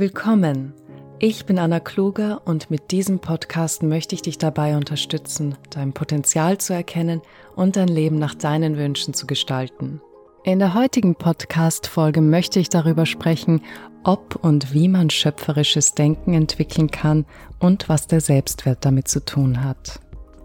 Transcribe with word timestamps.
Willkommen. 0.00 0.72
Ich 1.18 1.44
bin 1.44 1.58
Anna 1.58 1.78
Kluger 1.78 2.40
und 2.46 2.70
mit 2.70 2.90
diesem 2.90 3.18
Podcast 3.18 3.82
möchte 3.82 4.14
ich 4.14 4.22
dich 4.22 4.38
dabei 4.38 4.74
unterstützen, 4.74 5.58
dein 5.68 5.92
Potenzial 5.92 6.56
zu 6.56 6.72
erkennen 6.72 7.20
und 7.54 7.76
dein 7.76 7.88
Leben 7.88 8.18
nach 8.18 8.34
deinen 8.34 8.78
Wünschen 8.78 9.12
zu 9.12 9.26
gestalten. 9.26 10.00
In 10.42 10.58
der 10.58 10.72
heutigen 10.72 11.16
Podcast-Folge 11.16 12.22
möchte 12.22 12.60
ich 12.60 12.70
darüber 12.70 13.04
sprechen, 13.04 13.60
ob 14.02 14.36
und 14.42 14.72
wie 14.72 14.88
man 14.88 15.10
schöpferisches 15.10 15.92
Denken 15.92 16.32
entwickeln 16.32 16.90
kann 16.90 17.26
und 17.58 17.90
was 17.90 18.06
der 18.06 18.22
Selbstwert 18.22 18.86
damit 18.86 19.06
zu 19.06 19.22
tun 19.22 19.62
hat. 19.62 20.00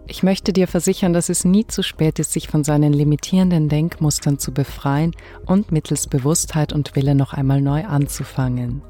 Ich 0.08 0.22
möchte 0.22 0.52
dir 0.52 0.68
versichern, 0.68 1.12
dass 1.12 1.28
es 1.28 1.44
nie 1.44 1.66
zu 1.66 1.82
spät 1.82 2.20
ist, 2.20 2.32
sich 2.32 2.46
von 2.46 2.62
seinen 2.62 2.92
limitierenden 2.92 3.68
Denkmustern 3.68 4.38
zu 4.38 4.52
befreien 4.52 5.12
und 5.46 5.72
mittels 5.72 6.06
Bewusstheit 6.06 6.72
und 6.72 6.94
Wille 6.94 7.16
noch 7.16 7.32
einmal 7.32 7.60
neu 7.60 7.84
anzufangen. 7.84 8.82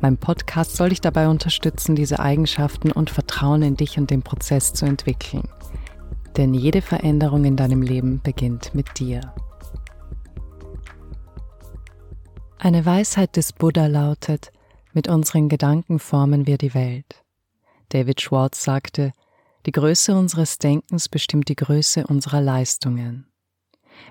Mein 0.00 0.16
Podcast 0.16 0.76
soll 0.76 0.88
dich 0.88 1.00
dabei 1.00 1.28
unterstützen, 1.28 1.94
diese 1.94 2.18
Eigenschaften 2.18 2.90
und 2.90 3.08
Vertrauen 3.08 3.62
in 3.62 3.76
dich 3.76 3.98
und 3.98 4.10
den 4.10 4.22
Prozess 4.22 4.72
zu 4.72 4.84
entwickeln. 4.84 5.48
Denn 6.36 6.52
jede 6.54 6.82
Veränderung 6.82 7.44
in 7.44 7.54
deinem 7.54 7.80
Leben 7.80 8.20
beginnt 8.20 8.74
mit 8.74 8.98
dir. 8.98 9.32
Eine 12.58 12.84
Weisheit 12.84 13.36
des 13.36 13.52
Buddha 13.52 13.86
lautet, 13.86 14.50
mit 14.92 15.06
unseren 15.06 15.48
Gedanken 15.48 16.00
formen 16.00 16.48
wir 16.48 16.58
die 16.58 16.74
Welt. 16.74 17.22
David 17.90 18.20
Schwartz 18.20 18.64
sagte, 18.64 19.12
die 19.66 19.72
Größe 19.72 20.14
unseres 20.14 20.58
Denkens 20.58 21.08
bestimmt 21.08 21.48
die 21.48 21.56
Größe 21.56 22.06
unserer 22.06 22.40
Leistungen. 22.40 23.26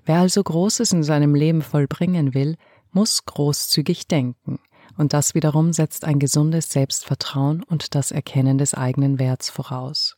Wer 0.05 0.20
also 0.20 0.43
Großes 0.43 0.93
in 0.93 1.03
seinem 1.03 1.35
Leben 1.35 1.62
vollbringen 1.62 2.34
will, 2.34 2.55
muss 2.91 3.26
großzügig 3.26 4.07
denken, 4.07 4.59
und 4.98 5.13
das 5.13 5.34
wiederum 5.34 5.73
setzt 5.73 6.05
ein 6.05 6.20
gesundes 6.20 6.70
Selbstvertrauen 6.70 7.63
und 7.63 7.95
das 7.95 8.12
Erkennen 8.12 8.57
des 8.57 8.73
eigenen 8.73 9.20
Werts 9.20 9.49
voraus. 9.49 10.18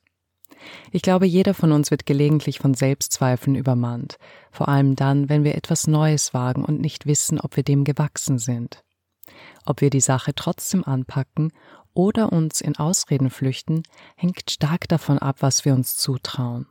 Ich 0.92 1.02
glaube, 1.02 1.25
jeder 1.25 1.53
von 1.53 1.72
uns 1.72 1.92
wird 1.92 2.05
gelegentlich 2.05 2.59
von 2.59 2.73
Selbstzweifeln 2.73 3.55
übermannt, 3.55 4.17
vor 4.52 4.67
allem 4.70 4.95
dann, 4.95 5.30
wenn 5.30 5.44
wir 5.44 5.55
etwas 5.55 5.88
Neues 5.88 6.33
wagen 6.33 6.64
und 6.64 6.81
nicht 6.81 7.05
wissen, 7.05 7.39
ob 7.39 7.55
wir 7.55 7.64
dem 7.64 7.83
gewachsen 7.83 8.38
sind. 8.38 8.83
Ob 9.66 9.81
wir 9.81 9.89
die 9.89 10.02
Sache 10.02 10.35
trotzdem 10.35 10.83
anpacken 10.83 11.52
oder 11.94 12.31
uns 12.31 12.61
in 12.61 12.75
Ausreden 12.77 13.30
flüchten, 13.30 13.83
hängt 14.16 14.49
stark 14.49 14.88
davon 14.88 15.19
ab, 15.19 15.38
was 15.39 15.66
wir 15.66 15.73
uns 15.73 15.97
zutrauen. 15.97 16.67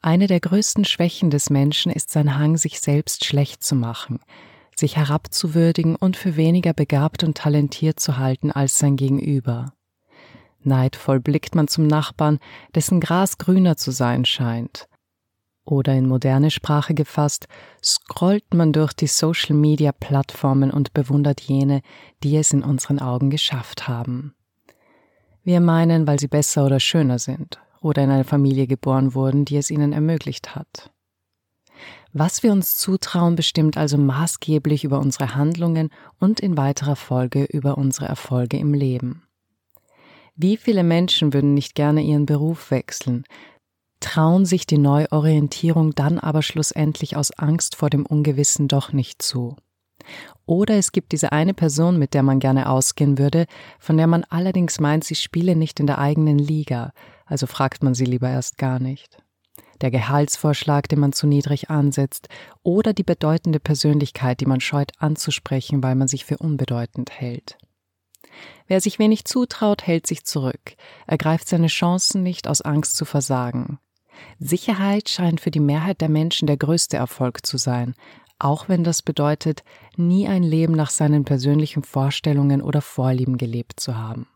Eine 0.00 0.26
der 0.26 0.40
größten 0.40 0.84
Schwächen 0.84 1.30
des 1.30 1.50
Menschen 1.50 1.92
ist 1.92 2.10
sein 2.10 2.38
Hang, 2.38 2.56
sich 2.56 2.80
selbst 2.80 3.24
schlecht 3.24 3.62
zu 3.62 3.74
machen, 3.74 4.20
sich 4.74 4.96
herabzuwürdigen 4.96 5.96
und 5.96 6.16
für 6.16 6.36
weniger 6.36 6.72
begabt 6.72 7.24
und 7.24 7.36
talentiert 7.36 8.00
zu 8.00 8.16
halten 8.16 8.50
als 8.50 8.78
sein 8.78 8.96
Gegenüber. 8.96 9.72
Neidvoll 10.62 11.20
blickt 11.20 11.54
man 11.54 11.68
zum 11.68 11.86
Nachbarn, 11.86 12.38
dessen 12.74 13.00
Gras 13.00 13.38
grüner 13.38 13.76
zu 13.76 13.90
sein 13.90 14.24
scheint. 14.24 14.88
Oder 15.66 15.94
in 15.94 16.06
moderne 16.06 16.52
Sprache 16.52 16.94
gefasst, 16.94 17.48
scrollt 17.82 18.54
man 18.54 18.72
durch 18.72 18.92
die 18.92 19.08
Social-Media-Plattformen 19.08 20.70
und 20.70 20.94
bewundert 20.94 21.40
jene, 21.40 21.82
die 22.22 22.36
es 22.36 22.52
in 22.52 22.62
unseren 22.62 23.00
Augen 23.00 23.30
geschafft 23.30 23.88
haben. 23.88 24.34
Wir 25.42 25.60
meinen, 25.60 26.06
weil 26.06 26.20
sie 26.20 26.28
besser 26.28 26.64
oder 26.64 26.78
schöner 26.80 27.18
sind 27.18 27.60
oder 27.80 28.04
in 28.04 28.10
eine 28.10 28.24
Familie 28.24 28.68
geboren 28.68 29.14
wurden, 29.14 29.44
die 29.44 29.56
es 29.56 29.70
ihnen 29.70 29.92
ermöglicht 29.92 30.54
hat. 30.54 30.90
Was 32.12 32.42
wir 32.44 32.52
uns 32.52 32.76
zutrauen, 32.78 33.34
bestimmt 33.34 33.76
also 33.76 33.98
maßgeblich 33.98 34.84
über 34.84 35.00
unsere 35.00 35.34
Handlungen 35.34 35.90
und 36.18 36.40
in 36.40 36.56
weiterer 36.56 36.96
Folge 36.96 37.44
über 37.44 37.76
unsere 37.76 38.06
Erfolge 38.06 38.56
im 38.56 38.72
Leben. 38.72 39.22
Wie 40.36 40.56
viele 40.56 40.84
Menschen 40.84 41.32
würden 41.32 41.54
nicht 41.54 41.74
gerne 41.74 42.02
ihren 42.02 42.26
Beruf 42.26 42.70
wechseln, 42.70 43.24
trauen 44.00 44.44
sich 44.44 44.66
die 44.66 44.78
Neuorientierung 44.78 45.94
dann 45.94 46.18
aber 46.18 46.42
schlussendlich 46.42 47.16
aus 47.16 47.30
Angst 47.32 47.76
vor 47.76 47.90
dem 47.90 48.06
Ungewissen 48.06 48.68
doch 48.68 48.92
nicht 48.92 49.22
zu. 49.22 49.56
Oder 50.44 50.76
es 50.76 50.92
gibt 50.92 51.12
diese 51.12 51.32
eine 51.32 51.54
Person, 51.54 51.98
mit 51.98 52.14
der 52.14 52.22
man 52.22 52.38
gerne 52.38 52.68
ausgehen 52.68 53.18
würde, 53.18 53.46
von 53.78 53.96
der 53.96 54.06
man 54.06 54.24
allerdings 54.24 54.78
meint, 54.78 55.04
sie 55.04 55.14
spiele 55.14 55.56
nicht 55.56 55.80
in 55.80 55.86
der 55.86 55.98
eigenen 55.98 56.38
Liga, 56.38 56.92
also 57.24 57.46
fragt 57.46 57.82
man 57.82 57.94
sie 57.94 58.04
lieber 58.04 58.30
erst 58.30 58.58
gar 58.58 58.78
nicht. 58.78 59.18
Der 59.80 59.90
Gehaltsvorschlag, 59.90 60.88
den 60.88 61.00
man 61.00 61.12
zu 61.12 61.26
niedrig 61.26 61.68
ansetzt, 61.68 62.28
oder 62.62 62.94
die 62.94 63.02
bedeutende 63.02 63.60
Persönlichkeit, 63.60 64.40
die 64.40 64.46
man 64.46 64.60
scheut 64.60 64.92
anzusprechen, 64.98 65.82
weil 65.82 65.96
man 65.96 66.08
sich 66.08 66.24
für 66.24 66.38
unbedeutend 66.38 67.10
hält. 67.10 67.58
Wer 68.66 68.80
sich 68.80 68.98
wenig 68.98 69.24
zutraut, 69.24 69.86
hält 69.86 70.06
sich 70.06 70.24
zurück, 70.24 70.76
ergreift 71.06 71.48
seine 71.48 71.68
Chancen 71.68 72.22
nicht 72.22 72.48
aus 72.48 72.62
Angst 72.62 72.96
zu 72.96 73.04
versagen. 73.04 73.78
Sicherheit 74.38 75.08
scheint 75.08 75.40
für 75.40 75.50
die 75.50 75.60
Mehrheit 75.60 76.00
der 76.00 76.08
Menschen 76.08 76.46
der 76.46 76.56
größte 76.56 76.96
Erfolg 76.96 77.44
zu 77.46 77.56
sein, 77.56 77.94
auch 78.38 78.68
wenn 78.68 78.84
das 78.84 79.02
bedeutet, 79.02 79.62
nie 79.96 80.28
ein 80.28 80.42
Leben 80.42 80.74
nach 80.74 80.90
seinen 80.90 81.24
persönlichen 81.24 81.82
Vorstellungen 81.82 82.62
oder 82.62 82.82
Vorlieben 82.82 83.38
gelebt 83.38 83.80
zu 83.80 83.96
haben. 83.96 84.28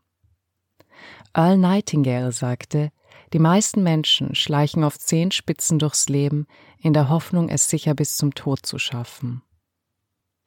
Earl 1.33 1.57
Nightingale 1.57 2.31
sagte, 2.31 2.91
die 3.33 3.39
meisten 3.39 3.83
Menschen 3.83 4.35
schleichen 4.35 4.83
auf 4.83 4.99
Zehenspitzen 4.99 5.79
durchs 5.79 6.09
Leben 6.09 6.47
in 6.79 6.93
der 6.93 7.09
Hoffnung, 7.09 7.49
es 7.49 7.69
sicher 7.69 7.93
bis 7.93 8.17
zum 8.17 8.33
Tod 8.33 8.65
zu 8.65 8.77
schaffen. 8.77 9.41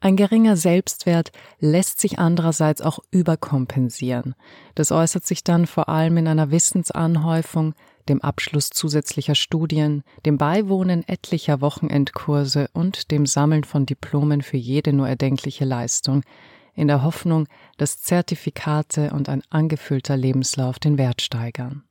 Ein 0.04 0.16
geringer 0.16 0.58
Selbstwert 0.58 1.32
lässt 1.60 1.98
sich 1.98 2.18
andererseits 2.18 2.82
auch 2.82 2.98
überkompensieren. 3.10 4.34
Das 4.74 4.92
äußert 4.92 5.24
sich 5.24 5.44
dann 5.44 5.66
vor 5.66 5.88
allem 5.88 6.18
in 6.18 6.28
einer 6.28 6.50
Wissensanhäufung, 6.50 7.72
dem 8.10 8.20
Abschluss 8.20 8.68
zusätzlicher 8.68 9.34
Studien, 9.34 10.02
dem 10.26 10.36
Beiwohnen 10.36 11.08
etlicher 11.08 11.62
Wochenendkurse 11.62 12.68
und 12.74 13.12
dem 13.12 13.24
Sammeln 13.24 13.64
von 13.64 13.86
Diplomen 13.86 14.42
für 14.42 14.58
jede 14.58 14.92
nur 14.92 15.08
erdenkliche 15.08 15.64
Leistung, 15.64 16.20
in 16.74 16.86
der 16.86 17.02
Hoffnung, 17.02 17.48
dass 17.78 18.02
Zertifikate 18.02 19.10
und 19.12 19.30
ein 19.30 19.42
angefüllter 19.48 20.18
Lebenslauf 20.18 20.78
den 20.78 20.98
Wert 20.98 21.22
steigern. 21.22 21.82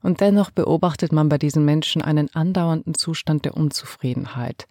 Und 0.00 0.20
dennoch 0.20 0.52
beobachtet 0.52 1.10
man 1.10 1.28
bei 1.28 1.38
diesen 1.38 1.64
Menschen 1.64 2.02
einen 2.02 2.32
andauernden 2.36 2.94
Zustand 2.94 3.46
der 3.46 3.56
Unzufriedenheit, 3.56 4.68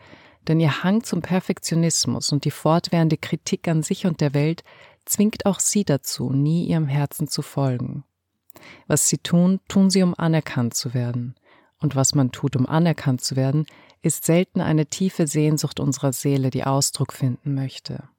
denn 0.50 0.60
ihr 0.60 0.84
Hang 0.84 1.04
zum 1.04 1.22
Perfektionismus 1.22 2.32
und 2.32 2.44
die 2.44 2.52
fortwährende 2.52 3.18
Kritik 3.18 3.68
an 3.68 3.84
sich 3.84 4.06
und 4.08 4.20
der 4.20 4.34
Welt 4.34 4.64
zwingt 5.06 5.46
auch 5.46 5.60
sie 5.60 5.86
dazu, 5.86 6.32
nie 6.32 6.66
ihrem 6.66 6.88
Herzen 6.88 7.28
zu 7.28 7.42
folgen. 7.42 8.04
Was 8.88 9.08
sie 9.08 9.20
tun, 9.20 9.60
tun 9.68 9.90
sie, 9.90 10.04
um 10.04 10.16
anerkannt 10.16 10.74
zu 10.74 10.94
werden. 10.94 11.36
Und 11.80 11.96
was 11.96 12.16
man 12.16 12.32
tut, 12.32 12.56
um 12.56 12.66
anerkannt 12.66 13.22
zu 13.22 13.36
werden, 13.36 13.66
ist 14.02 14.26
selten 14.26 14.60
eine 14.60 14.88
tiefe 14.88 15.28
Sehnsucht 15.28 15.80
unserer 15.80 16.14
Seele, 16.14 16.50
die 16.50 16.64
Ausdruck 16.64 17.14
finden 17.14 17.54
möchte. 17.54 18.10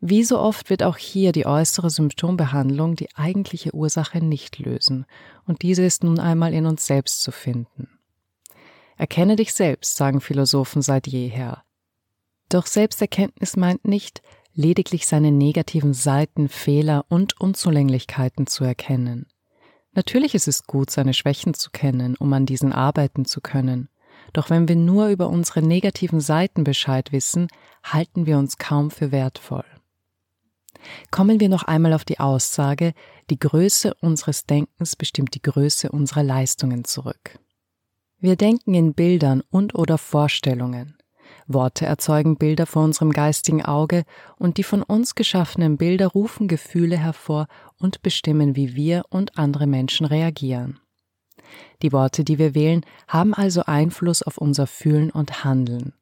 Wie 0.00 0.24
so 0.24 0.40
oft 0.40 0.70
wird 0.70 0.82
auch 0.82 0.96
hier 0.96 1.30
die 1.30 1.46
äußere 1.46 1.90
Symptombehandlung 1.90 2.96
die 2.96 3.14
eigentliche 3.14 3.72
Ursache 3.74 4.18
nicht 4.18 4.58
lösen, 4.58 5.06
und 5.44 5.62
diese 5.62 5.84
ist 5.84 6.02
nun 6.02 6.18
einmal 6.18 6.54
in 6.54 6.66
uns 6.66 6.86
selbst 6.86 7.22
zu 7.22 7.30
finden. 7.30 7.88
Erkenne 9.02 9.34
dich 9.34 9.52
selbst, 9.52 9.96
sagen 9.96 10.20
Philosophen 10.20 10.80
seit 10.80 11.08
jeher. 11.08 11.64
Doch 12.48 12.66
Selbsterkenntnis 12.66 13.56
meint 13.56 13.84
nicht, 13.84 14.22
lediglich 14.54 15.08
seine 15.08 15.32
negativen 15.32 15.92
Seiten, 15.92 16.48
Fehler 16.48 17.04
und 17.08 17.40
Unzulänglichkeiten 17.40 18.46
zu 18.46 18.62
erkennen. 18.62 19.26
Natürlich 19.90 20.36
ist 20.36 20.46
es 20.46 20.68
gut, 20.68 20.92
seine 20.92 21.14
Schwächen 21.14 21.52
zu 21.52 21.72
kennen, 21.72 22.14
um 22.14 22.32
an 22.32 22.46
diesen 22.46 22.72
arbeiten 22.72 23.24
zu 23.24 23.40
können. 23.40 23.88
Doch 24.34 24.50
wenn 24.50 24.68
wir 24.68 24.76
nur 24.76 25.08
über 25.08 25.28
unsere 25.30 25.62
negativen 25.62 26.20
Seiten 26.20 26.62
Bescheid 26.62 27.10
wissen, 27.10 27.48
halten 27.82 28.26
wir 28.26 28.38
uns 28.38 28.56
kaum 28.56 28.92
für 28.92 29.10
wertvoll. 29.10 29.64
Kommen 31.10 31.40
wir 31.40 31.48
noch 31.48 31.64
einmal 31.64 31.92
auf 31.92 32.04
die 32.04 32.20
Aussage, 32.20 32.94
die 33.30 33.40
Größe 33.40 33.94
unseres 33.94 34.46
Denkens 34.46 34.94
bestimmt 34.94 35.34
die 35.34 35.42
Größe 35.42 35.90
unserer 35.90 36.22
Leistungen 36.22 36.84
zurück. 36.84 37.40
Wir 38.22 38.36
denken 38.36 38.72
in 38.74 38.94
Bildern 38.94 39.42
und 39.50 39.74
oder 39.74 39.98
Vorstellungen. 39.98 40.96
Worte 41.48 41.86
erzeugen 41.86 42.36
Bilder 42.36 42.66
vor 42.66 42.84
unserem 42.84 43.10
geistigen 43.10 43.64
Auge 43.64 44.04
und 44.38 44.58
die 44.58 44.62
von 44.62 44.84
uns 44.84 45.16
geschaffenen 45.16 45.76
Bilder 45.76 46.06
rufen 46.06 46.46
Gefühle 46.46 46.96
hervor 46.96 47.48
und 47.80 48.00
bestimmen, 48.02 48.54
wie 48.54 48.76
wir 48.76 49.02
und 49.10 49.38
andere 49.38 49.66
Menschen 49.66 50.06
reagieren. 50.06 50.78
Die 51.82 51.90
Worte, 51.90 52.22
die 52.22 52.38
wir 52.38 52.54
wählen, 52.54 52.86
haben 53.08 53.34
also 53.34 53.64
Einfluss 53.64 54.22
auf 54.22 54.38
unser 54.38 54.68
Fühlen 54.68 55.10
und 55.10 55.42
Handeln. 55.42 55.92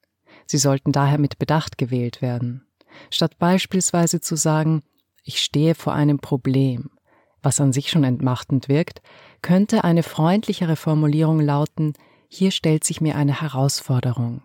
Sie 0.44 0.58
sollten 0.58 0.93
daher 0.93 1.19
mit 1.19 1.38
Bedacht 1.38 1.78
gewählt 1.78 2.20
werden. 2.20 2.66
Statt 3.08 3.38
beispielsweise 3.38 4.20
zu 4.20 4.37
sagen, 4.37 4.82
ich 5.25 5.40
stehe 5.40 5.75
vor 5.75 5.94
einem 5.94 6.19
Problem, 6.19 6.90
was 7.40 7.62
an 7.62 7.73
sich 7.73 7.88
schon 7.88 8.05
entmachtend 8.05 8.69
wirkt, 8.69 9.00
könnte 9.40 9.84
eine 9.84 10.02
freundlichere 10.02 10.76
Formulierung 10.76 11.40
lauten, 11.40 11.94
hier 12.32 12.52
stellt 12.52 12.84
sich 12.84 13.00
mir 13.00 13.16
eine 13.16 13.40
Herausforderung. 13.40 14.42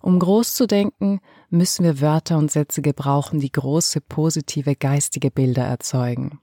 Um 0.00 0.18
groß 0.18 0.54
zu 0.54 0.66
denken, 0.66 1.20
müssen 1.50 1.84
wir 1.84 2.00
Wörter 2.00 2.38
und 2.38 2.50
Sätze 2.50 2.80
gebrauchen, 2.80 3.38
die 3.38 3.52
große 3.52 4.00
positive 4.00 4.74
geistige 4.74 5.30
Bilder 5.30 5.64
erzeugen. 5.64 6.40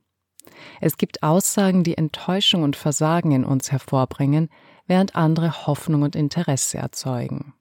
Es 0.79 0.97
gibt 0.97 1.23
Aussagen, 1.23 1.83
die 1.83 1.97
Enttäuschung 1.97 2.61
und 2.61 2.75
Versagen 2.75 3.31
in 3.31 3.43
uns 3.43 3.71
hervorbringen, 3.71 4.49
während 4.85 5.15
andere 5.15 5.65
Hoffnung 5.65 6.03
und 6.03 6.15
Interesse 6.15 6.77
erzeugen. 6.77 7.55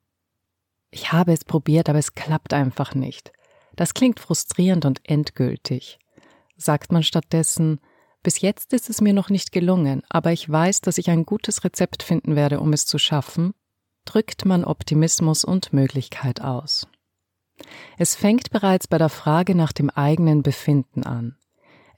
Ich 0.90 1.12
habe 1.12 1.32
es 1.32 1.44
probiert, 1.46 1.88
aber 1.88 1.98
es 1.98 2.14
klappt 2.14 2.52
einfach 2.52 2.94
nicht. 2.94 3.32
Das 3.74 3.94
klingt 3.94 4.20
frustrierend 4.20 4.84
und 4.84 5.00
endgültig. 5.08 5.98
Sagt 6.56 6.92
man 6.92 7.04
stattdessen, 7.04 7.80
bis 8.22 8.40
jetzt 8.40 8.72
ist 8.72 8.90
es 8.90 9.00
mir 9.00 9.12
noch 9.12 9.30
nicht 9.30 9.52
gelungen, 9.52 10.02
aber 10.08 10.32
ich 10.32 10.48
weiß, 10.48 10.80
dass 10.82 10.98
ich 10.98 11.10
ein 11.10 11.24
gutes 11.24 11.64
Rezept 11.64 12.02
finden 12.02 12.36
werde, 12.36 12.60
um 12.60 12.72
es 12.72 12.86
zu 12.86 12.98
schaffen, 12.98 13.54
drückt 14.04 14.44
man 14.44 14.64
Optimismus 14.64 15.44
und 15.44 15.72
Möglichkeit 15.72 16.40
aus. 16.40 16.86
Es 17.98 18.14
fängt 18.14 18.50
bereits 18.50 18.88
bei 18.88 18.98
der 18.98 19.08
Frage 19.08 19.54
nach 19.54 19.72
dem 19.72 19.90
eigenen 19.90 20.42
Befinden 20.42 21.04
an. 21.04 21.36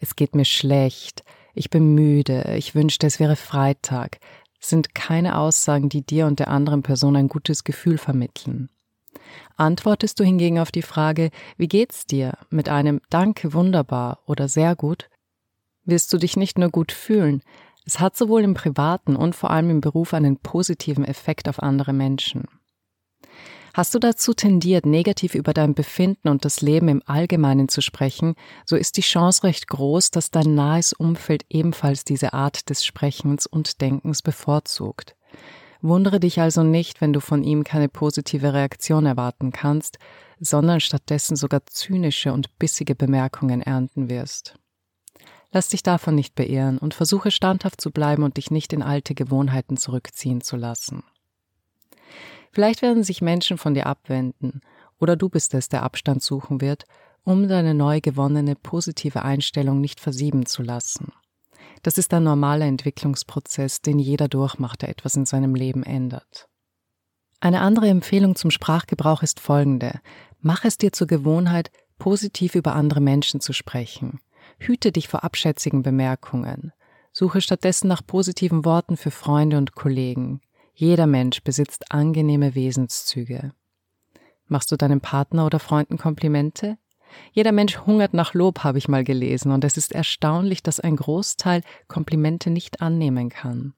Es 0.01 0.17
geht 0.17 0.35
mir 0.35 0.45
schlecht, 0.45 1.23
ich 1.55 1.71
bin 1.71 1.95
müde, 1.95 2.55
ich 2.57 2.75
wünschte, 2.75 3.07
es 3.07 3.21
wäre 3.21 3.37
Freitag, 3.37 4.19
sind 4.59 4.95
keine 4.95 5.39
Aussagen, 5.39 5.89
die 5.89 6.03
dir 6.03 6.27
und 6.27 6.39
der 6.39 6.49
anderen 6.49 6.83
Person 6.83 7.17
ein 7.17 7.29
gutes 7.29 7.65
Gefühl 7.65 7.99
vermitteln. 7.99 8.71
Antwortest 9.57 10.19
du 10.19 10.25
hingegen 10.25 10.59
auf 10.59 10.73
die 10.73 10.83
Frage, 10.83 11.31
wie 11.57 11.69
geht's 11.69 12.07
dir, 12.07 12.39
mit 12.51 12.69
einem 12.69 13.01
Danke 13.11 13.53
wunderbar 13.53 14.21
oder 14.27 14.49
sehr 14.49 14.75
gut, 14.75 15.09
wirst 15.85 16.13
du 16.13 16.19
dich 16.19 16.37
nicht 16.37 16.59
nur 16.59 16.71
gut 16.71 16.93
fühlen, 16.93 17.43
es 17.85 17.99
hat 17.99 18.17
sowohl 18.17 18.43
im 18.43 18.55
privaten 18.55 19.17
und 19.17 19.35
vor 19.35 19.51
allem 19.51 19.71
im 19.71 19.81
Beruf 19.81 20.15
einen 20.15 20.37
positiven 20.37 21.05
Effekt 21.05 21.49
auf 21.49 21.61
andere 21.63 21.93
Menschen. 21.93 22.45
Hast 23.75 23.95
du 23.95 23.99
dazu 23.99 24.35
tendiert, 24.35 24.85
negativ 24.85 25.35
über 25.35 25.55
dein 25.55 25.75
Befinden 25.75 26.29
und 26.29 26.45
das 26.45 26.61
Leben 26.61 26.89
im 26.89 27.03
Allgemeinen 27.07 27.69
zu 27.69 27.81
sprechen, 27.81 28.35
so 28.67 28.77
ist 28.77 28.99
die 28.99 29.03
Chance 29.03 29.45
recht 29.45 29.67
groß, 29.67 30.11
dass 30.11 30.31
dein 30.31 30.55
nahes 30.55 30.93
Umfeld 30.93 31.47
ebenfalls 31.49 32.05
diese 32.05 32.35
Art 32.35 32.69
des 32.69 32.85
Sprechens 32.85 33.47
und 33.47 33.81
Denkens 33.81 34.21
bevorzugt. 34.21 35.17
Wundere 35.81 36.21
dich 36.21 36.39
also 36.39 36.63
nicht, 36.63 37.01
wenn 37.01 37.15
du 37.15 37.21
von 37.21 37.43
ihm 37.43 37.65
keine 37.65 37.89
positive 37.89 38.53
Reaktion 38.53 39.07
erwarten 39.07 39.53
kannst, 39.53 39.99
sondern 40.39 40.81
stattdessen 40.81 41.35
sogar 41.35 41.65
zynische 41.67 42.33
und 42.33 42.59
bissige 42.59 42.95
Bemerkungen 42.95 43.63
ernten 43.63 44.11
wirst. 44.11 44.55
Lass 45.53 45.69
dich 45.69 45.83
davon 45.83 46.15
nicht 46.15 46.35
beirren 46.35 46.79
und 46.79 46.95
versuche 46.95 47.31
standhaft 47.31 47.81
zu 47.81 47.91
bleiben 47.91 48.23
und 48.23 48.39
dich 48.39 48.51
nicht 48.51 48.73
in 48.73 48.83
alte 48.83 49.15
Gewohnheiten 49.15 49.77
zurückziehen 49.77 50.41
zu 50.41 50.57
lassen. 50.57 51.05
Vielleicht 52.53 52.83
werden 52.83 53.05
sich 53.05 53.23
Menschen 53.23 53.59
von 53.59 53.75
dir 53.75 53.87
abwenden, 53.87 54.61
oder 54.99 55.17
du 55.17 55.29
bist 55.29 55.55
es, 55.55 55.69
der 55.69 55.83
Abstand 55.83 56.23
suchen 56.23 56.61
wird, 56.61 56.85
um 57.25 57.49
deine 57.49 57.75
neu 57.75 58.01
gewonnene 58.01 58.57
positive 58.57 59.23
Einstellung 59.23 59.81
nicht 59.81 60.01
versieben 60.01 60.47
zu 60.47 60.63
lassen. 60.63 61.13
Das 61.83 61.99
ist 61.99 62.15
ein 62.15 62.25
normaler 62.25 62.67
Entwicklungsprozess, 62.67 63.81
den 63.81 63.99
jeder 63.99 64.29
durchmacht, 64.29 64.83
der 64.83 64.89
etwas 64.89 65.17
in 65.17 65.27
seinem 65.27 65.55
Leben 65.55 65.83
ändert. 65.83 66.49
Eine 67.41 67.61
andere 67.61 67.89
Empfehlung 67.89 68.37
zum 68.37 68.51
Sprachgebrauch 68.51 69.23
ist 69.23 69.41
folgende. 69.41 70.01
Mach 70.41 70.65
es 70.65 70.79
dir 70.79 70.93
zur 70.93 71.09
Gewohnheit, 71.09 71.71
positiv 71.99 72.55
über 72.55 72.75
andere 72.75 73.01
Menschen 73.01 73.41
zu 73.41 73.53
sprechen. 73.53 74.21
Hüte 74.63 74.93
dich 74.93 75.09
vor 75.09 75.25
abschätzigen 75.25 75.83
Bemerkungen. 75.83 76.73
Suche 77.13 77.41
stattdessen 77.41 77.89
nach 77.89 78.07
positiven 78.07 78.65
Worten 78.65 78.97
für 78.97 79.11
Freunde 79.11 79.59
und 79.59 79.75
Kollegen. 79.75 80.41
Jeder 80.73 81.09
Mensch 81.09 81.43
besitzt 81.43 81.91
angenehme 81.91 82.55
Wesenszüge. 82.55 83.53
Machst 84.47 84.71
du 84.71 84.77
deinem 84.77 85.01
Partner 85.01 85.47
oder 85.47 85.59
Freunden 85.59 85.99
Komplimente? 85.99 86.79
Jeder 87.33 87.51
Mensch 87.51 87.79
hungert 87.81 88.15
nach 88.15 88.35
Lob, 88.35 88.61
habe 88.61 88.79
ich 88.79 88.89
mal 88.89 89.03
gelesen, 89.03 89.51
und 89.51 89.65
es 89.65 89.77
ist 89.77 89.93
erstaunlich, 89.93 90.63
dass 90.63 90.79
ein 90.79 90.95
Großteil 90.95 91.63
Komplimente 91.89 92.49
nicht 92.49 92.81
annehmen 92.81 93.31
kann. 93.31 93.75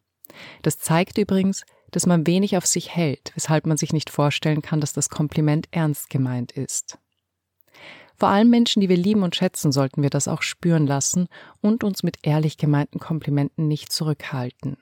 Das 0.63 0.79
zeigt 0.79 1.17
übrigens, 1.17 1.65
dass 1.93 2.07
man 2.07 2.27
wenig 2.27 2.57
auf 2.59 2.67
sich 2.67 2.95
hält, 2.95 3.33
weshalb 3.35 3.67
man 3.67 3.79
sich 3.79 3.93
nicht 3.95 4.11
vorstellen 4.11 4.61
kann, 4.61 4.81
dass 4.81 4.93
das 4.93 5.09
Kompliment 5.09 5.67
ernst 5.71 6.11
gemeint 6.11 6.53
ist. 6.53 6.99
Vor 8.25 8.31
allem 8.31 8.49
Menschen, 8.49 8.81
die 8.81 8.89
wir 8.89 8.97
lieben 8.97 9.23
und 9.23 9.37
schätzen, 9.37 9.71
sollten 9.71 10.03
wir 10.03 10.09
das 10.09 10.29
auch 10.29 10.41
spüren 10.41 10.87
lassen 10.87 11.29
und 11.61 11.85
uns 11.85 12.03
mit 12.03 12.21
ehrlich 12.23 12.57
gemeinten 12.57 12.99
Komplimenten 12.99 13.69
nicht 13.69 13.93
zurückhalten. 13.93 14.79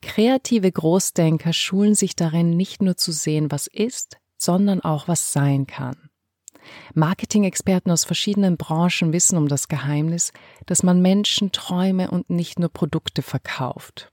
Kreative 0.00 0.72
Großdenker 0.72 1.52
schulen 1.52 1.94
sich 1.94 2.16
darin, 2.16 2.56
nicht 2.56 2.80
nur 2.80 2.96
zu 2.96 3.12
sehen, 3.12 3.50
was 3.50 3.66
ist, 3.66 4.16
sondern 4.38 4.80
auch 4.80 5.06
was 5.06 5.34
sein 5.34 5.66
kann. 5.66 6.08
Marketing-Experten 6.94 7.90
aus 7.90 8.06
verschiedenen 8.06 8.56
Branchen 8.56 9.12
wissen 9.12 9.36
um 9.36 9.46
das 9.46 9.68
Geheimnis, 9.68 10.32
dass 10.64 10.82
man 10.82 11.02
Menschen 11.02 11.52
Träume 11.52 12.10
und 12.10 12.30
nicht 12.30 12.58
nur 12.58 12.70
Produkte 12.70 13.20
verkauft. 13.20 14.10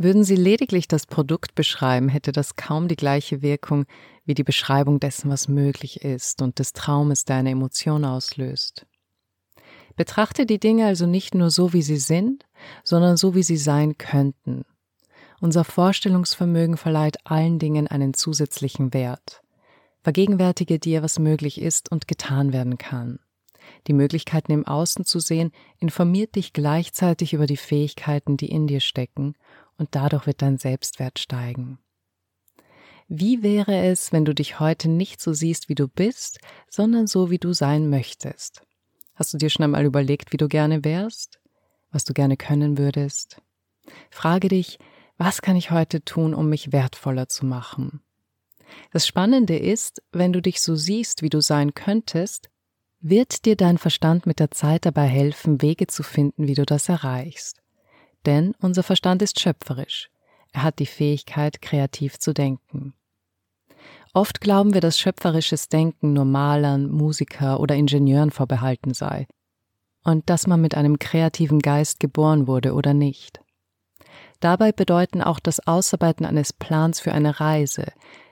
Würden 0.00 0.22
Sie 0.22 0.36
lediglich 0.36 0.86
das 0.86 1.06
Produkt 1.06 1.56
beschreiben, 1.56 2.08
hätte 2.08 2.30
das 2.30 2.54
kaum 2.54 2.86
die 2.86 2.94
gleiche 2.94 3.42
Wirkung 3.42 3.84
wie 4.24 4.34
die 4.34 4.44
Beschreibung 4.44 5.00
dessen, 5.00 5.28
was 5.28 5.48
möglich 5.48 6.02
ist 6.02 6.40
und 6.40 6.60
des 6.60 6.72
Traumes, 6.72 7.24
der 7.24 7.36
eine 7.36 7.50
Emotion 7.50 8.04
auslöst. 8.04 8.86
Betrachte 9.96 10.46
die 10.46 10.60
Dinge 10.60 10.86
also 10.86 11.06
nicht 11.06 11.34
nur 11.34 11.50
so, 11.50 11.72
wie 11.72 11.82
sie 11.82 11.96
sind, 11.96 12.44
sondern 12.84 13.16
so, 13.16 13.34
wie 13.34 13.42
sie 13.42 13.56
sein 13.56 13.98
könnten. 13.98 14.64
Unser 15.40 15.64
Vorstellungsvermögen 15.64 16.76
verleiht 16.76 17.16
allen 17.24 17.58
Dingen 17.58 17.88
einen 17.88 18.14
zusätzlichen 18.14 18.94
Wert. 18.94 19.42
Vergegenwärtige 20.04 20.78
dir, 20.78 21.02
was 21.02 21.18
möglich 21.18 21.60
ist 21.60 21.90
und 21.90 22.06
getan 22.06 22.52
werden 22.52 22.78
kann. 22.78 23.18
Die 23.88 23.92
Möglichkeiten 23.92 24.52
im 24.52 24.64
Außen 24.64 25.04
zu 25.04 25.18
sehen, 25.18 25.50
informiert 25.78 26.36
dich 26.36 26.52
gleichzeitig 26.52 27.32
über 27.34 27.46
die 27.46 27.56
Fähigkeiten, 27.56 28.36
die 28.36 28.50
in 28.50 28.68
dir 28.68 28.80
stecken 28.80 29.34
und 29.78 29.88
dadurch 29.92 30.26
wird 30.26 30.42
dein 30.42 30.58
Selbstwert 30.58 31.18
steigen. 31.18 31.78
Wie 33.08 33.42
wäre 33.42 33.86
es, 33.86 34.12
wenn 34.12 34.26
du 34.26 34.34
dich 34.34 34.60
heute 34.60 34.90
nicht 34.90 35.22
so 35.22 35.32
siehst, 35.32 35.70
wie 35.70 35.74
du 35.74 35.88
bist, 35.88 36.40
sondern 36.68 37.06
so, 37.06 37.30
wie 37.30 37.38
du 37.38 37.54
sein 37.54 37.88
möchtest? 37.88 38.62
Hast 39.14 39.32
du 39.32 39.38
dir 39.38 39.48
schon 39.48 39.64
einmal 39.64 39.86
überlegt, 39.86 40.32
wie 40.32 40.36
du 40.36 40.46
gerne 40.46 40.84
wärst? 40.84 41.40
Was 41.90 42.04
du 42.04 42.12
gerne 42.12 42.36
können 42.36 42.76
würdest? 42.76 43.40
Frage 44.10 44.48
dich, 44.48 44.78
was 45.16 45.40
kann 45.40 45.56
ich 45.56 45.70
heute 45.70 46.04
tun, 46.04 46.34
um 46.34 46.50
mich 46.50 46.70
wertvoller 46.70 47.28
zu 47.28 47.46
machen? 47.46 48.02
Das 48.92 49.06
Spannende 49.06 49.56
ist, 49.58 50.02
wenn 50.12 50.34
du 50.34 50.42
dich 50.42 50.60
so 50.60 50.76
siehst, 50.76 51.22
wie 51.22 51.30
du 51.30 51.40
sein 51.40 51.72
könntest, 51.72 52.50
wird 53.00 53.46
dir 53.46 53.56
dein 53.56 53.78
Verstand 53.78 54.26
mit 54.26 54.38
der 54.38 54.50
Zeit 54.50 54.84
dabei 54.84 55.06
helfen, 55.06 55.62
Wege 55.62 55.86
zu 55.86 56.02
finden, 56.02 56.46
wie 56.46 56.54
du 56.54 56.66
das 56.66 56.88
erreichst. 56.88 57.62
Denn 58.28 58.52
unser 58.60 58.82
Verstand 58.82 59.22
ist 59.22 59.40
schöpferisch. 59.40 60.10
Er 60.52 60.62
hat 60.62 60.80
die 60.80 60.86
Fähigkeit, 60.86 61.62
kreativ 61.62 62.18
zu 62.18 62.34
denken. 62.34 62.92
Oft 64.12 64.42
glauben 64.42 64.74
wir, 64.74 64.82
dass 64.82 64.98
schöpferisches 64.98 65.70
Denken 65.70 66.12
nur 66.12 66.26
Malern, 66.26 66.90
Musiker 66.90 67.58
oder 67.58 67.74
Ingenieuren 67.74 68.30
vorbehalten 68.30 68.92
sei 68.92 69.26
und 70.04 70.28
dass 70.28 70.46
man 70.46 70.60
mit 70.60 70.74
einem 70.74 70.98
kreativen 70.98 71.60
Geist 71.60 72.00
geboren 72.00 72.46
wurde 72.46 72.74
oder 72.74 72.92
nicht. 72.92 73.40
Dabei 74.40 74.72
bedeuten 74.72 75.22
auch 75.22 75.40
das 75.40 75.66
Ausarbeiten 75.66 76.26
eines 76.26 76.52
Plans 76.52 77.00
für 77.00 77.12
eine 77.12 77.40
Reise, 77.40 77.86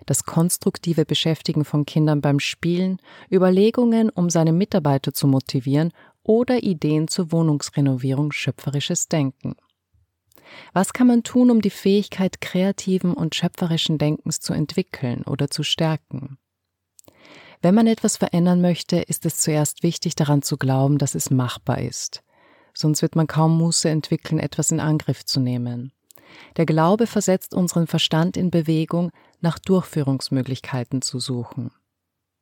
das 0.04 0.24
konstruktive 0.24 1.06
Beschäftigen 1.06 1.64
von 1.64 1.86
Kindern 1.86 2.20
beim 2.20 2.38
Spielen, 2.38 2.98
Überlegungen, 3.32 4.10
um 4.10 4.28
seine 4.28 4.52
Mitarbeiter 4.52 5.14
zu 5.14 5.26
motivieren 5.26 5.94
oder 6.22 6.62
Ideen 6.62 7.08
zur 7.08 7.32
Wohnungsrenovierung 7.32 8.30
schöpferisches 8.32 9.08
Denken. 9.08 9.56
Was 10.72 10.92
kann 10.92 11.06
man 11.06 11.22
tun, 11.22 11.50
um 11.50 11.60
die 11.60 11.70
Fähigkeit 11.70 12.40
kreativen 12.40 13.14
und 13.14 13.34
schöpferischen 13.34 13.98
Denkens 13.98 14.40
zu 14.40 14.52
entwickeln 14.52 15.22
oder 15.22 15.50
zu 15.50 15.62
stärken? 15.62 16.38
Wenn 17.62 17.74
man 17.74 17.86
etwas 17.86 18.16
verändern 18.16 18.60
möchte, 18.60 18.96
ist 18.96 19.26
es 19.26 19.38
zuerst 19.38 19.82
wichtig 19.82 20.14
daran 20.14 20.42
zu 20.42 20.56
glauben, 20.56 20.98
dass 20.98 21.14
es 21.14 21.30
machbar 21.30 21.78
ist. 21.78 22.22
Sonst 22.74 23.00
wird 23.02 23.16
man 23.16 23.26
kaum 23.26 23.56
Muße 23.56 23.88
entwickeln, 23.88 24.38
etwas 24.38 24.70
in 24.70 24.80
Angriff 24.80 25.24
zu 25.24 25.40
nehmen. 25.40 25.92
Der 26.56 26.66
Glaube 26.66 27.06
versetzt 27.06 27.54
unseren 27.54 27.86
Verstand 27.86 28.36
in 28.36 28.50
Bewegung, 28.50 29.10
nach 29.40 29.58
Durchführungsmöglichkeiten 29.58 31.00
zu 31.02 31.18
suchen. 31.18 31.70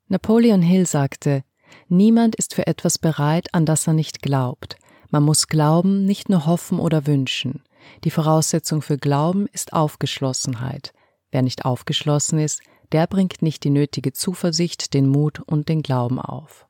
Napoleon 0.09 0.63
Hill 0.63 0.87
sagte, 0.87 1.45
Niemand 1.89 2.35
ist 2.37 2.55
für 2.55 2.67
etwas 2.67 2.99
bereit, 2.99 3.53
an 3.53 3.67
das 3.67 3.87
er 3.87 3.95
nicht 3.95 4.23
glaubt. 4.23 4.77
Man 5.11 5.23
muss 5.23 5.49
glauben, 5.49 6.05
nicht 6.05 6.29
nur 6.29 6.47
hoffen 6.47 6.79
oder 6.79 7.07
wünschen. 7.07 7.63
Die 8.05 8.11
Voraussetzung 8.11 8.83
für 8.83 8.99
Glauben 8.99 9.47
ist 9.53 9.73
Aufgeschlossenheit. 9.73 10.93
Wer 11.31 11.43
nicht 11.43 11.65
aufgeschlossen 11.65 12.39
ist, 12.39 12.63
der 12.93 13.07
bringt 13.07 13.43
nicht 13.43 13.65
die 13.65 13.71
nötige 13.71 14.13
Zuversicht, 14.13 14.95
den 14.95 15.09
Mut 15.09 15.41
und 15.41 15.69
den 15.69 15.83
Glauben 15.83 16.21
auf. 16.21 16.67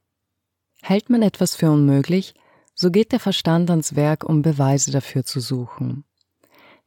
Hält 0.82 1.10
man 1.10 1.22
etwas 1.22 1.56
für 1.56 1.70
unmöglich, 1.70 2.34
so 2.74 2.90
geht 2.90 3.12
der 3.12 3.20
Verstand 3.20 3.70
ans 3.70 3.94
Werk, 3.94 4.24
um 4.24 4.42
Beweise 4.42 4.90
dafür 4.90 5.24
zu 5.24 5.40
suchen. 5.40 6.04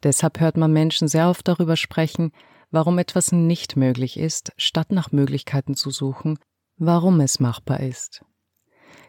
Deshalb 0.03 0.39
hört 0.39 0.57
man 0.57 0.73
Menschen 0.73 1.07
sehr 1.07 1.29
oft 1.29 1.47
darüber 1.47 1.77
sprechen, 1.77 2.31
warum 2.71 2.99
etwas 2.99 3.31
nicht 3.31 3.75
möglich 3.75 4.17
ist, 4.17 4.51
statt 4.57 4.91
nach 4.91 5.11
Möglichkeiten 5.11 5.75
zu 5.75 5.89
suchen, 5.89 6.37
warum 6.77 7.19
es 7.21 7.39
machbar 7.39 7.79
ist. 7.79 8.23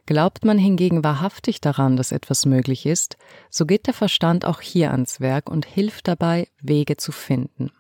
Glaubt 0.09 0.43
man 0.43 0.57
hingegen 0.57 1.05
wahrhaftig 1.05 1.61
daran, 1.61 1.99
dass 1.99 2.13
etwas 2.13 2.47
möglich 2.47 2.87
ist, 2.87 3.19
so 3.51 3.67
geht 3.67 3.87
der 3.87 3.93
Verstand 3.93 4.47
auch 4.47 4.63
hier 4.63 4.91
ans 4.91 5.21
Werk 5.21 5.51
und 5.51 5.67
hilft 5.67 6.09
dabei, 6.09 6.49
Wege 6.63 6.97
zu 6.97 7.13
finden. 7.13 7.73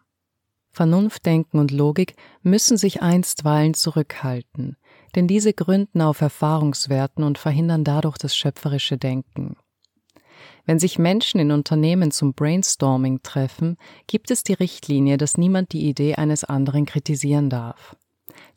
Vernunft, 0.69 1.25
Denken 1.25 1.59
und 1.59 1.71
Logik 1.71 2.17
müssen 2.43 2.77
sich 2.77 3.01
einstweilen 3.01 3.73
zurückhalten, 3.73 4.77
denn 5.15 5.27
diese 5.27 5.55
gründen 5.55 6.03
auf 6.03 6.21
Erfahrungswerten 6.21 7.25
und 7.25 7.39
verhindern 7.39 7.83
dadurch 7.83 8.19
das 8.19 8.37
schöpferische 8.37 8.99
Denken. 8.99 9.57
Wenn 10.67 10.79
sich 10.79 10.99
Menschen 10.99 11.41
in 11.41 11.51
Unternehmen 11.51 12.11
zum 12.11 12.35
Brainstorming 12.35 13.23
treffen, 13.23 13.79
gibt 14.07 14.31
es 14.31 14.43
die 14.43 14.53
Richtlinie, 14.53 15.17
dass 15.17 15.39
niemand 15.39 15.73
die 15.73 15.89
Idee 15.89 16.17
eines 16.17 16.45
anderen 16.45 16.85
kritisieren 16.85 17.49
darf. 17.49 17.97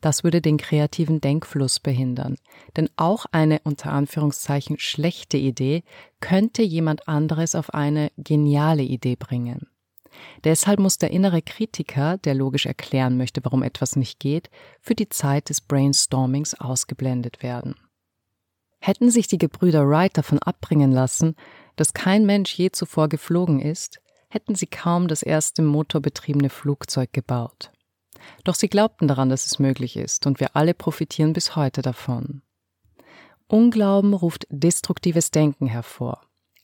Das 0.01 0.23
würde 0.23 0.41
den 0.41 0.57
kreativen 0.57 1.21
Denkfluss 1.21 1.79
behindern, 1.79 2.35
denn 2.75 2.89
auch 2.95 3.25
eine 3.31 3.59
unter 3.63 3.91
Anführungszeichen 3.91 4.79
schlechte 4.79 5.37
Idee 5.37 5.83
könnte 6.19 6.63
jemand 6.63 7.07
anderes 7.07 7.55
auf 7.55 7.73
eine 7.73 8.11
geniale 8.17 8.83
Idee 8.83 9.15
bringen. 9.15 9.67
Deshalb 10.43 10.79
muss 10.79 10.97
der 10.97 11.11
innere 11.11 11.41
Kritiker, 11.41 12.17
der 12.17 12.33
logisch 12.33 12.65
erklären 12.65 13.17
möchte, 13.17 13.43
warum 13.43 13.63
etwas 13.63 13.95
nicht 13.95 14.19
geht, 14.19 14.49
für 14.81 14.95
die 14.95 15.09
Zeit 15.09 15.49
des 15.49 15.61
Brainstormings 15.61 16.59
ausgeblendet 16.59 17.43
werden. 17.43 17.75
Hätten 18.79 19.11
sich 19.11 19.27
die 19.27 19.37
Gebrüder 19.37 19.87
Wright 19.87 20.17
davon 20.17 20.39
abbringen 20.39 20.91
lassen, 20.91 21.35
dass 21.75 21.93
kein 21.93 22.25
Mensch 22.25 22.53
je 22.55 22.71
zuvor 22.71 23.09
geflogen 23.09 23.59
ist, 23.59 24.01
hätten 24.29 24.55
sie 24.55 24.67
kaum 24.67 25.07
das 25.07 25.21
erste 25.21 25.61
motorbetriebene 25.61 26.49
Flugzeug 26.49 27.13
gebaut. 27.13 27.71
Doch 28.43 28.55
sie 28.55 28.69
glaubten 28.69 29.07
daran, 29.07 29.29
dass 29.29 29.45
es 29.45 29.59
möglich 29.59 29.97
ist, 29.97 30.25
und 30.25 30.39
wir 30.39 30.55
alle 30.55 30.73
profitieren 30.73 31.33
bis 31.33 31.55
heute 31.55 31.81
davon. 31.81 32.41
Unglauben 33.47 34.13
ruft 34.13 34.47
destruktives 34.49 35.31
Denken 35.31 35.67
hervor. 35.67 36.21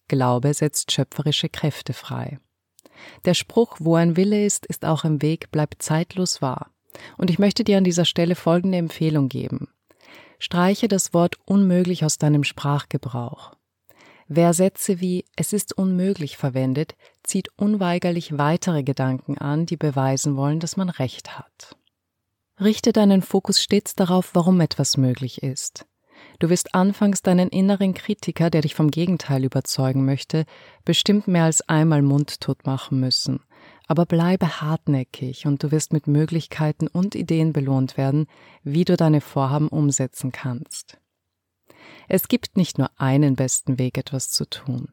Glaube 0.08 0.54
setzt 0.54 0.92
schöpferische 0.92 1.50
Kräfte 1.50 1.94
frei. 1.94 2.40
Der 3.26 3.34
Spruch, 3.34 3.78
wo 3.80 3.96
ein 3.96 4.16
Wille 4.16 4.46
ist, 4.46 4.66
ist 4.66 4.86
auch 4.86 5.04
im 5.04 5.22
Weg, 5.22 5.52
bleibt 5.52 5.84
zeitlos 5.84 6.42
wahr. 6.42 6.72
Und 7.18 7.30
ich 7.30 7.40
möchte 7.40 7.64
dir 7.64 7.78
an 7.78 7.84
dieser 7.84 8.06
Stelle 8.06 8.36
folgende 8.36 8.78
Empfehlung 8.78 9.28
geben. 9.30 9.68
Streiche 10.40 10.88
das 10.88 11.14
Wort 11.14 11.36
unmöglich 11.46 12.06
aus 12.06 12.18
deinem 12.18 12.44
Sprachgebrauch. 12.44 13.57
Wer 14.30 14.54
Sätze 14.54 15.00
wie 15.00 15.24
es 15.38 15.54
ist 15.54 15.78
unmöglich 15.78 16.36
verwendet, 16.36 16.96
zieht 17.24 17.50
unweigerlich 17.56 18.38
weitere 18.38 18.84
Gedanken 18.84 19.38
an, 19.38 19.66
die 19.66 19.78
beweisen 19.78 20.36
wollen, 20.36 20.60
dass 20.60 20.76
man 20.76 20.90
recht 20.90 21.40
hat. 21.40 21.78
Richte 22.60 22.92
deinen 22.92 23.22
Fokus 23.22 23.62
stets 23.62 23.96
darauf, 23.96 24.32
warum 24.34 24.60
etwas 24.60 24.98
möglich 24.98 25.44
ist. 25.44 25.86
Du 26.40 26.50
wirst 26.50 26.76
anfangs 26.76 27.22
deinen 27.22 27.50
inneren 27.50 27.94
Kritiker, 27.94 28.50
der 28.50 28.62
dich 28.62 28.76
vom 28.76 28.92
Gegenteil 28.92 29.46
überzeugen 29.46 30.04
möchte, 30.06 30.46
bestimmt 30.84 31.28
mehr 31.28 31.46
als 31.46 31.68
einmal 31.70 32.02
mundtot 32.02 32.66
machen 32.66 33.00
müssen. 33.00 33.40
Aber 33.88 34.06
bleibe 34.06 34.62
hartnäckig 34.62 35.46
und 35.46 35.64
du 35.64 35.72
wirst 35.72 35.94
mit 35.94 36.08
Möglichkeiten 36.08 36.88
und 36.88 37.16
Ideen 37.16 37.54
belohnt 37.54 37.96
werden, 37.98 38.28
wie 38.64 38.84
du 38.84 38.98
deine 38.98 39.22
Vorhaben 39.22 39.70
umsetzen 39.70 40.32
kannst. 40.32 40.98
Es 42.08 42.28
gibt 42.28 42.58
nicht 42.58 42.78
nur 42.78 42.90
einen 42.98 43.36
besten 43.36 43.80
Weg, 43.80 43.98
etwas 43.98 44.30
zu 44.30 44.50
tun. 44.50 44.90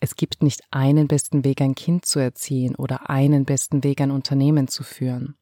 Es 0.00 0.16
gibt 0.16 0.42
nicht 0.42 0.62
einen 0.70 1.08
besten 1.08 1.44
Weg, 1.44 1.60
ein 1.60 1.74
Kind 1.74 2.04
zu 2.04 2.18
erziehen 2.18 2.74
oder 2.74 3.08
einen 3.08 3.44
besten 3.44 3.84
Weg, 3.84 4.00
ein 4.00 4.10
Unternehmen 4.10 4.68
zu 4.68 4.82
führen. 4.82 5.36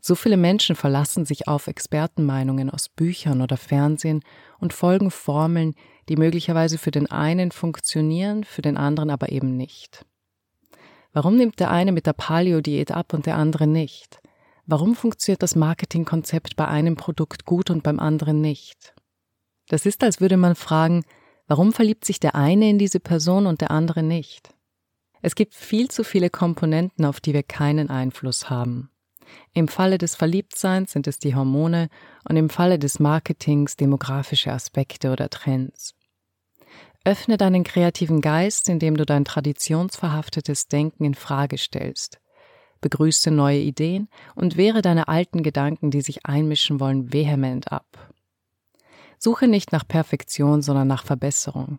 So 0.00 0.14
viele 0.14 0.36
Menschen 0.36 0.76
verlassen 0.76 1.24
sich 1.24 1.48
auf 1.48 1.66
Expertenmeinungen 1.66 2.70
aus 2.70 2.88
Büchern 2.88 3.42
oder 3.42 3.56
Fernsehen 3.56 4.22
und 4.58 4.72
folgen 4.72 5.10
Formeln, 5.10 5.74
die 6.08 6.16
möglicherweise 6.16 6.78
für 6.78 6.90
den 6.90 7.10
einen 7.10 7.50
funktionieren, 7.50 8.44
für 8.44 8.62
den 8.62 8.76
anderen 8.76 9.10
aber 9.10 9.30
eben 9.30 9.56
nicht. 9.56 10.04
Warum 11.12 11.36
nimmt 11.36 11.58
der 11.60 11.70
eine 11.70 11.92
mit 11.92 12.06
der 12.06 12.12
Paleo-Diät 12.12 12.92
ab 12.92 13.12
und 13.12 13.26
der 13.26 13.36
andere 13.36 13.66
nicht? 13.66 14.20
Warum 14.66 14.94
funktioniert 14.94 15.42
das 15.42 15.56
Marketingkonzept 15.56 16.56
bei 16.56 16.68
einem 16.68 16.96
Produkt 16.96 17.46
gut 17.46 17.70
und 17.70 17.82
beim 17.82 17.98
anderen 17.98 18.40
nicht? 18.40 18.94
Das 19.68 19.86
ist, 19.86 20.02
als 20.02 20.20
würde 20.20 20.36
man 20.36 20.54
fragen, 20.54 21.04
warum 21.46 21.72
verliebt 21.72 22.04
sich 22.04 22.20
der 22.20 22.34
eine 22.34 22.68
in 22.68 22.78
diese 22.78 23.00
Person 23.00 23.46
und 23.46 23.60
der 23.60 23.70
andere 23.70 24.02
nicht? 24.02 24.54
Es 25.20 25.34
gibt 25.34 25.54
viel 25.54 25.90
zu 25.90 26.04
viele 26.04 26.30
Komponenten, 26.30 27.04
auf 27.04 27.20
die 27.20 27.34
wir 27.34 27.42
keinen 27.42 27.90
Einfluss 27.90 28.50
haben. 28.50 28.90
Im 29.52 29.68
Falle 29.68 29.98
des 29.98 30.14
Verliebtseins 30.14 30.92
sind 30.92 31.06
es 31.06 31.18
die 31.18 31.34
Hormone 31.34 31.88
und 32.28 32.36
im 32.36 32.48
Falle 32.48 32.78
des 32.78 32.98
Marketings 32.98 33.76
demografische 33.76 34.52
Aspekte 34.52 35.10
oder 35.10 35.28
Trends. 35.28 35.94
Öffne 37.04 37.36
deinen 37.36 37.64
kreativen 37.64 38.20
Geist, 38.20 38.68
indem 38.68 38.96
du 38.96 39.04
dein 39.04 39.24
traditionsverhaftetes 39.24 40.68
Denken 40.68 41.04
in 41.04 41.14
Frage 41.14 41.58
stellst. 41.58 42.20
Begrüße 42.80 43.30
neue 43.30 43.60
Ideen 43.60 44.08
und 44.34 44.56
wehre 44.56 44.82
deine 44.82 45.08
alten 45.08 45.42
Gedanken, 45.42 45.90
die 45.90 46.00
sich 46.00 46.26
einmischen 46.26 46.80
wollen, 46.80 47.12
vehement 47.12 47.72
ab. 47.72 48.14
Suche 49.18 49.48
nicht 49.48 49.72
nach 49.72 49.86
Perfektion, 49.86 50.62
sondern 50.62 50.88
nach 50.88 51.04
Verbesserung. 51.04 51.78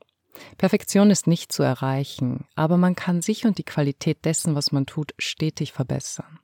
Perfektion 0.58 1.10
ist 1.10 1.28
nicht 1.28 1.52
zu 1.52 1.64
erreichen, 1.64 2.46
aber 2.56 2.78
man 2.78 2.96
kann 2.96 3.22
sich 3.22 3.46
und 3.46 3.58
die 3.58 3.64
Qualität 3.64 4.26
dessen, 4.26 4.56
was 4.56 4.72
man 4.72 4.86
tut, 4.86 5.14
stetig 5.18 5.74
verbessern. 5.74 6.40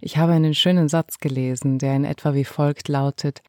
Ich 0.00 0.16
habe 0.18 0.32
einen 0.32 0.54
schönen 0.54 0.88
Satz 0.88 1.18
gelesen, 1.18 1.78
der 1.78 1.94
in 1.94 2.04
etwa 2.04 2.34
wie 2.34 2.44
folgt 2.44 2.88
lautet 2.88 3.42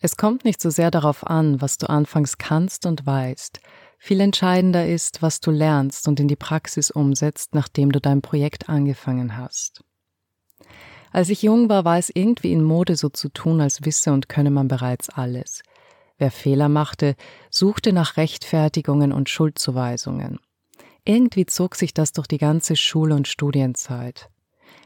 Es 0.00 0.16
kommt 0.16 0.44
nicht 0.44 0.60
so 0.60 0.68
sehr 0.68 0.90
darauf 0.90 1.26
an, 1.26 1.60
was 1.60 1.78
du 1.78 1.88
anfangs 1.88 2.36
kannst 2.36 2.86
und 2.86 3.06
weißt, 3.06 3.60
viel 3.98 4.20
entscheidender 4.20 4.86
ist, 4.86 5.22
was 5.22 5.40
du 5.40 5.50
lernst 5.50 6.08
und 6.08 6.18
in 6.18 6.28
die 6.28 6.36
Praxis 6.36 6.90
umsetzt, 6.90 7.54
nachdem 7.54 7.92
du 7.92 8.00
dein 8.00 8.20
Projekt 8.20 8.68
angefangen 8.68 9.36
hast. 9.36 9.84
Als 11.12 11.28
ich 11.28 11.42
jung 11.42 11.68
war, 11.68 11.84
war 11.84 11.98
es 11.98 12.10
irgendwie 12.12 12.52
in 12.52 12.64
Mode 12.64 12.96
so 12.96 13.10
zu 13.10 13.28
tun, 13.28 13.60
als 13.60 13.84
wisse 13.84 14.12
und 14.12 14.28
könne 14.28 14.50
man 14.50 14.66
bereits 14.66 15.10
alles. 15.10 15.62
Wer 16.22 16.30
Fehler 16.30 16.68
machte, 16.68 17.16
suchte 17.50 17.92
nach 17.92 18.16
Rechtfertigungen 18.16 19.12
und 19.12 19.28
Schuldzuweisungen. 19.28 20.38
Irgendwie 21.04 21.46
zog 21.46 21.74
sich 21.74 21.94
das 21.94 22.12
durch 22.12 22.28
die 22.28 22.38
ganze 22.38 22.76
Schule 22.76 23.16
und 23.16 23.26
Studienzeit. 23.26 24.30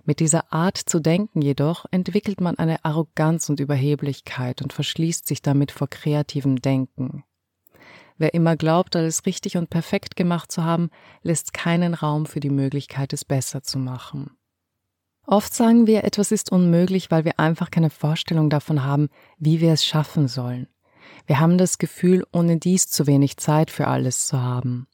Mit 0.07 0.21
dieser 0.21 0.51
Art 0.51 0.79
zu 0.79 0.99
denken 0.99 1.43
jedoch 1.43 1.85
entwickelt 1.91 2.41
man 2.41 2.57
eine 2.57 2.83
Arroganz 2.87 3.51
und 3.51 3.61
Überheblichkeit 3.61 4.63
und 4.63 4.73
verschließt 4.73 5.27
sich 5.27 5.43
damit 5.43 5.73
vor 5.73 5.91
kreativem 5.91 6.63
Denken. 6.63 7.23
Wer 8.17 8.33
immer 8.33 8.57
glaubt, 8.57 8.97
alles 8.97 9.27
richtig 9.27 9.59
und 9.59 9.69
perfekt 9.69 10.17
gemacht 10.17 10.51
zu 10.51 10.65
haben, 10.65 10.89
lässt 11.21 11.53
keinen 11.53 11.93
Raum 11.93 12.25
für 12.25 12.41
die 12.41 12.49
Möglichkeit, 12.49 13.13
es 13.13 13.27
besser 13.27 13.63
zu 13.63 13.79
machen. 13.79 14.31
Oft 15.27 15.53
sagen 15.53 15.87
wir, 15.87 16.05
etwas 16.05 16.33
ist 16.33 16.51
unmöglich, 16.51 17.11
weil 17.11 17.27
wir 17.27 17.39
einfach 17.39 17.71
keine 17.71 17.91
Vorstellung 17.91 18.49
davon 18.49 18.85
haben, 18.85 19.11
wie 19.37 19.61
wir 19.61 19.75
es 19.75 19.85
schaffen 19.85 20.29
sollen. 20.29 20.69
Wir 21.27 21.41
haben 21.41 21.59
das 21.59 21.79
Gefühl, 21.79 22.25
ohne 22.33 22.59
dies 22.59 22.89
zu 22.89 23.07
wenig 23.07 23.37
Zeit 23.37 23.71
für 23.71 23.89
alles 23.89 24.27
zu 24.27 24.41
haben. 24.41 24.87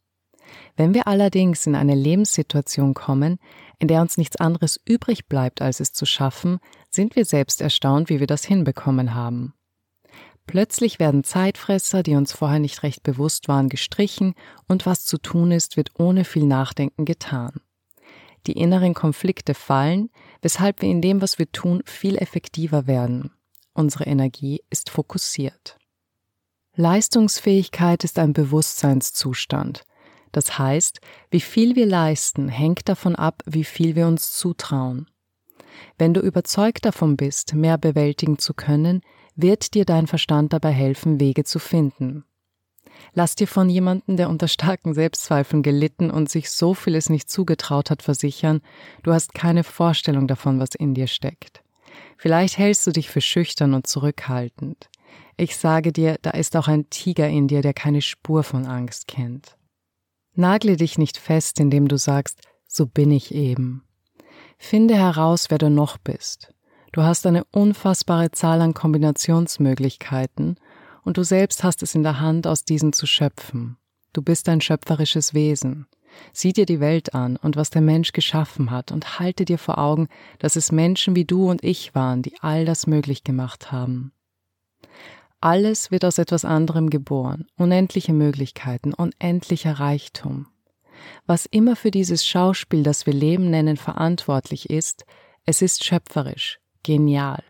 Wenn 0.76 0.95
wir 0.95 1.07
allerdings 1.07 1.66
in 1.66 1.75
eine 1.75 1.95
Lebenssituation 1.95 2.95
kommen, 2.95 3.38
in 3.78 3.88
der 3.88 4.00
uns 4.00 4.16
nichts 4.16 4.37
anderes 4.37 4.81
übrig 4.85 5.26
bleibt, 5.26 5.62
als 5.62 5.81
es 5.81 5.92
zu 5.92 6.07
schaffen, 6.07 6.59
sind 6.90 7.16
wir 7.16 7.25
selbst 7.25 7.61
erstaunt, 7.61 8.09
wie 8.09 8.21
wir 8.21 8.26
das 8.26 8.45
hinbekommen 8.45 9.14
haben. 9.14 9.54
Plötzlich 10.47 10.99
werden 10.99 11.25
Zeitfresser, 11.25 12.02
die 12.02 12.14
uns 12.14 12.33
vorher 12.33 12.59
nicht 12.59 12.83
recht 12.83 13.02
bewusst 13.02 13.49
waren, 13.49 13.69
gestrichen 13.69 14.35
und 14.66 14.87
was 14.87 15.04
zu 15.04 15.19
tun 15.19 15.52
ist, 15.52 15.76
wird 15.76 15.92
ohne 15.99 16.25
viel 16.25 16.45
Nachdenken 16.45 17.04
getan. 17.04 17.61
Die 18.47 18.52
inneren 18.52 18.92
Konflikte 18.92 19.54
fallen, 19.54 20.11
weshalb 20.40 20.83
wir 20.83 20.90
in 20.90 21.00
dem, 21.00 21.23
was 21.23 21.38
wir 21.38 21.50
tun, 21.52 21.83
viel 21.87 22.16
effektiver 22.19 22.88
werden. 22.88 23.31
Unsere 23.73 24.04
Energie 24.04 24.62
ist 24.69 24.90
fokussiert. 24.90 25.78
Leistungsfähigkeit 26.75 28.02
ist 28.02 28.19
ein 28.19 28.33
Bewusstseinszustand. 28.33 29.85
Das 30.33 30.59
heißt, 30.59 31.00
wie 31.31 31.41
viel 31.41 31.76
wir 31.76 31.85
leisten, 31.85 32.49
hängt 32.49 32.88
davon 32.88 33.14
ab, 33.14 33.43
wie 33.45 33.64
viel 33.64 33.95
wir 33.95 34.07
uns 34.07 34.33
zutrauen. 34.33 35.11
Wenn 35.99 36.14
du 36.14 36.21
überzeugt 36.21 36.87
davon 36.87 37.19
bist, 37.19 37.55
mehr 37.55 37.76
bewältigen 37.76 38.38
zu 38.38 38.55
können, 38.55 39.02
wird 39.37 39.75
dir 39.75 39.85
dein 39.85 40.07
Verstand 40.07 40.55
dabei 40.55 40.71
helfen, 40.71 41.21
Wege 41.21 41.45
zu 41.45 41.59
finden. 41.59 42.25
Lass 43.12 43.35
dir 43.35 43.49
von 43.49 43.69
jemandem, 43.69 44.17
der 44.17 44.31
unter 44.31 44.49
starken 44.49 44.95
Selbstzweifeln 44.95 45.62
gelitten 45.62 46.11
und 46.11 46.31
sich 46.31 46.50
so 46.50 46.73
vieles 46.73 47.11
nicht 47.11 47.29
zugetraut 47.29 47.91
hat, 47.91 48.02
versichern, 48.02 48.62
du 49.02 49.12
hast 49.12 49.35
keine 49.35 49.64
Vorstellung 49.64 50.26
davon, 50.26 50.59
was 50.59 50.75
in 50.75 50.95
dir 50.95 51.07
steckt. 51.07 51.62
Vielleicht 52.17 52.57
hältst 52.57 52.87
du 52.87 52.93
dich 52.93 53.11
für 53.11 53.21
schüchtern 53.21 53.75
und 53.75 53.87
zurückhaltend. 53.87 54.88
Ich 55.37 55.57
sage 55.57 55.93
dir, 55.93 56.19
da 56.23 56.31
ist 56.31 56.57
auch 56.57 56.69
ein 56.69 56.91
Tiger 56.91 57.29
in 57.29 57.49
dir, 57.49 57.62
der 57.62 57.75
keine 57.75 58.03
Spur 58.03 58.43
von 58.43 58.67
Angst 58.67 59.09
kennt. 59.09 59.57
Nagle 60.35 60.77
dich 60.77 60.99
nicht 60.99 61.19
fest, 61.19 61.61
indem 61.61 61.89
du 61.89 61.99
sagst, 61.99 62.41
so 62.67 62.87
bin 62.87 63.11
ich 63.11 63.35
eben. 63.35 63.85
Finde 64.59 64.95
heraus, 64.95 65.51
wer 65.51 65.59
du 65.59 65.71
noch 65.71 65.99
bist. 65.99 66.55
Du 66.93 67.03
hast 67.03 67.27
eine 67.27 67.45
unfassbare 67.45 68.31
Zahl 68.31 68.61
an 68.61 68.75
Kombinationsmöglichkeiten 68.75 70.57
und 71.05 71.17
du 71.17 71.23
selbst 71.23 71.65
hast 71.65 71.83
es 71.83 71.95
in 71.95 72.03
der 72.03 72.21
Hand, 72.21 72.47
aus 72.47 72.65
diesen 72.65 72.93
zu 72.93 73.07
schöpfen. 73.07 73.77
Du 74.12 74.23
bist 74.23 74.49
ein 74.49 74.61
schöpferisches 74.61 75.35
Wesen. 75.35 75.87
Sieh 76.33 76.53
dir 76.53 76.67
die 76.67 76.81
Welt 76.81 77.15
an 77.15 77.37
und 77.37 77.57
was 77.57 77.71
der 77.71 77.81
Mensch 77.81 78.12
geschaffen 78.12 78.71
hat 78.71 78.93
und 78.93 79.19
halte 79.19 79.45
dir 79.47 79.59
vor 79.59 79.79
Augen, 79.79 80.09
dass 80.39 80.57
es 80.57 80.71
Menschen 80.71 81.17
wie 81.17 81.25
du 81.25 81.51
und 81.51 81.65
ich 81.65 81.95
waren, 81.95 82.23
die 82.23 82.35
all 82.41 82.67
das 82.67 82.87
möglich 82.87 83.25
gemacht 83.25 83.73
haben. 83.73 84.12
Alles 85.43 85.91
wird 85.91 86.05
aus 86.05 86.19
etwas 86.19 86.45
anderem 86.45 86.89
geboren, 86.89 87.49
unendliche 87.57 88.13
Möglichkeiten, 88.13 88.95
unendlicher 88.95 89.81
Reichtum. 89.81 90.47
Was 91.27 91.47
immer 91.47 91.75
für 91.75 91.91
dieses 91.91 92.25
Schauspiel, 92.25 92.85
das 92.85 93.07
wir 93.07 93.13
Leben 93.13 93.51
nennen, 93.51 93.77
verantwortlich 93.77 94.71
ist, 94.71 95.05
es 95.45 95.61
ist 95.61 95.83
schöpferisch, 95.83 96.61
genial 96.85 97.43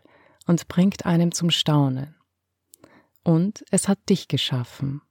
und 0.47 0.67
bringt 0.67 1.05
einem 1.05 1.33
zum 1.33 1.51
Staunen. 1.51 2.15
Und 3.23 3.63
es 3.69 3.87
hat 3.87 3.99
dich 4.09 4.27
geschaffen. 4.27 5.03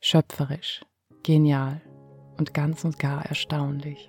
Schöpferisch, 0.00 0.86
genial 1.22 1.82
und 2.38 2.54
ganz 2.54 2.82
und 2.86 2.98
gar 2.98 3.26
erstaunlich. 3.26 4.08